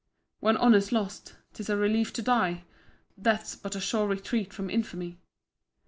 When 0.39 0.57
honour's 0.57 0.91
lost, 0.91 1.35
'tis 1.53 1.69
a 1.69 1.77
relief 1.77 2.11
to 2.13 2.23
die: 2.23 2.63
Death's 3.21 3.55
but 3.55 3.75
a 3.75 3.79
sure 3.79 4.07
retreat 4.07 4.51
from 4.51 4.67
infamy. 4.67 5.19